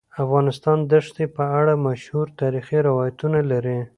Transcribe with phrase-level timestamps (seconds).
[0.23, 3.79] افغانستان د ښتې په اړه مشهور تاریخی روایتونه لري.